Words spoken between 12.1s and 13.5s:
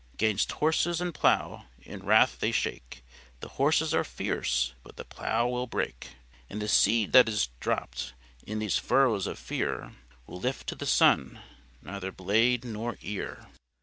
blade nor ear.